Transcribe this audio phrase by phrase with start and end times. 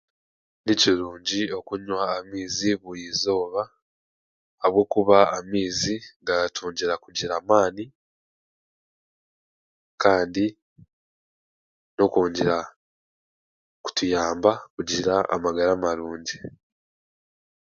[0.65, 5.95] Nikirungi okunywa amaizi burizooba ahabw'okuba amaizi
[6.27, 7.83] garatwongyera kugira amaani
[10.03, 10.45] kandi
[11.95, 12.57] n'okwongyera
[13.83, 16.37] kutuyamba kugira amagara marungi.